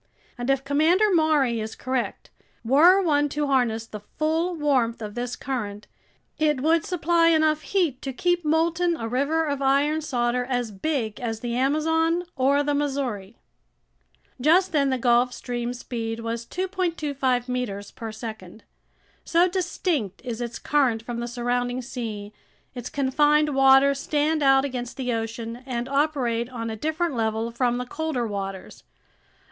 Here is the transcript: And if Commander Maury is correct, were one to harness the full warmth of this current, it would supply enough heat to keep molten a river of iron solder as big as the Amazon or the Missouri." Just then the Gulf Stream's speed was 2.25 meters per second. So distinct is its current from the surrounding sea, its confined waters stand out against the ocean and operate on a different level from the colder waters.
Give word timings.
And 0.35 0.49
if 0.49 0.63
Commander 0.63 1.13
Maury 1.13 1.59
is 1.59 1.75
correct, 1.75 2.31
were 2.65 2.99
one 3.03 3.29
to 3.29 3.45
harness 3.45 3.85
the 3.85 3.99
full 3.99 4.55
warmth 4.55 4.99
of 4.99 5.13
this 5.13 5.35
current, 5.35 5.85
it 6.39 6.61
would 6.61 6.83
supply 6.83 7.27
enough 7.27 7.61
heat 7.61 8.01
to 8.01 8.11
keep 8.11 8.43
molten 8.43 8.97
a 8.97 9.07
river 9.07 9.45
of 9.45 9.61
iron 9.61 10.01
solder 10.01 10.43
as 10.43 10.71
big 10.71 11.19
as 11.19 11.41
the 11.41 11.55
Amazon 11.55 12.23
or 12.35 12.63
the 12.63 12.73
Missouri." 12.73 13.37
Just 14.41 14.71
then 14.71 14.89
the 14.89 14.97
Gulf 14.97 15.31
Stream's 15.35 15.77
speed 15.81 16.21
was 16.21 16.47
2.25 16.47 17.47
meters 17.47 17.91
per 17.91 18.11
second. 18.11 18.63
So 19.23 19.47
distinct 19.47 20.19
is 20.25 20.41
its 20.41 20.57
current 20.57 21.03
from 21.03 21.19
the 21.19 21.27
surrounding 21.27 21.83
sea, 21.83 22.33
its 22.73 22.89
confined 22.89 23.53
waters 23.53 23.99
stand 23.99 24.41
out 24.41 24.65
against 24.65 24.97
the 24.97 25.13
ocean 25.13 25.57
and 25.67 25.87
operate 25.87 26.49
on 26.49 26.71
a 26.71 26.75
different 26.75 27.13
level 27.15 27.51
from 27.51 27.77
the 27.77 27.85
colder 27.85 28.25
waters. 28.25 28.81